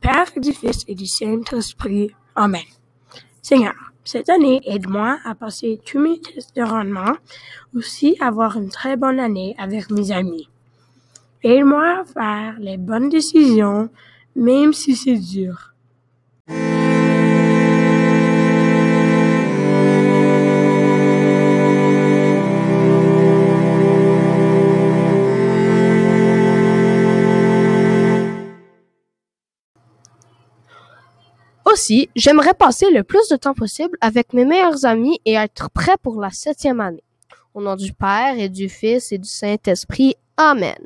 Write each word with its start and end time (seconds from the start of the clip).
Père, 0.00 0.26
du 0.36 0.52
Fils 0.52 0.84
et 0.88 0.94
du 0.94 1.06
Saint-Esprit. 1.06 2.10
Amen. 2.34 2.62
Seigneur, 3.40 3.74
cette 4.04 4.28
année, 4.28 4.60
aide-moi 4.64 5.18
à 5.24 5.34
passer 5.34 5.80
tous 5.84 6.00
mes 6.00 6.20
tests 6.20 6.56
de 6.56 6.62
rendement, 6.62 7.14
aussi 7.76 8.16
avoir 8.20 8.56
une 8.56 8.70
très 8.70 8.96
bonne 8.96 9.20
année 9.20 9.54
avec 9.58 9.90
mes 9.90 10.10
amis. 10.10 10.48
Aide-moi 11.44 12.00
à 12.00 12.04
faire 12.04 12.56
les 12.58 12.76
bonnes 12.76 13.08
décisions, 13.08 13.88
même 14.34 14.72
si 14.72 14.96
c'est 14.96 15.18
dur. 15.18 15.71
Aussi, 31.72 32.10
j'aimerais 32.14 32.52
passer 32.52 32.90
le 32.90 33.02
plus 33.02 33.28
de 33.30 33.36
temps 33.36 33.54
possible 33.54 33.96
avec 34.02 34.34
mes 34.34 34.44
meilleurs 34.44 34.84
amis 34.84 35.18
et 35.24 35.34
être 35.34 35.70
prêt 35.70 35.96
pour 36.02 36.20
la 36.20 36.28
septième 36.28 36.80
année. 36.80 37.02
Au 37.54 37.62
nom 37.62 37.76
du 37.76 37.94
Père 37.94 38.34
et 38.36 38.50
du 38.50 38.68
Fils 38.68 39.10
et 39.10 39.16
du 39.16 39.28
Saint-Esprit. 39.28 40.16
Amen. 40.36 40.76